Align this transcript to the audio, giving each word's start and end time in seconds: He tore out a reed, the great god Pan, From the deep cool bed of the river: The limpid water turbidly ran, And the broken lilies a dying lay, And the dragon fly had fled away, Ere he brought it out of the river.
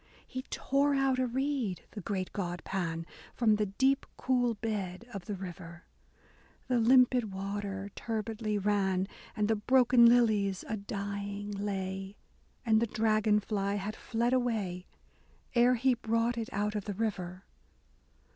He 0.25 0.41
tore 0.49 0.95
out 0.95 1.19
a 1.19 1.27
reed, 1.27 1.83
the 1.91 2.01
great 2.01 2.33
god 2.33 2.63
Pan, 2.63 3.05
From 3.35 3.57
the 3.57 3.67
deep 3.67 4.07
cool 4.17 4.55
bed 4.55 5.05
of 5.13 5.25
the 5.25 5.35
river: 5.35 5.83
The 6.67 6.79
limpid 6.79 7.31
water 7.31 7.91
turbidly 7.95 8.57
ran, 8.57 9.07
And 9.35 9.47
the 9.47 9.55
broken 9.55 10.07
lilies 10.07 10.65
a 10.67 10.75
dying 10.75 11.51
lay, 11.51 12.17
And 12.65 12.81
the 12.81 12.87
dragon 12.87 13.39
fly 13.41 13.75
had 13.75 13.95
fled 13.95 14.33
away, 14.33 14.87
Ere 15.53 15.75
he 15.75 15.93
brought 15.93 16.35
it 16.35 16.49
out 16.51 16.73
of 16.73 16.85
the 16.85 16.95
river. 16.95 17.43